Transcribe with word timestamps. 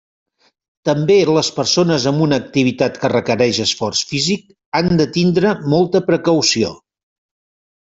També 0.87 1.17
les 1.37 1.49
persones 1.57 2.07
amb 2.11 2.23
una 2.27 2.39
activitat 2.43 2.97
que 3.03 3.11
requerix 3.13 3.61
esforç 3.67 4.03
físic 4.13 4.51
han 4.81 4.91
de 5.03 5.09
tindre 5.21 5.53
molta 5.77 6.03
precaució. 6.11 6.75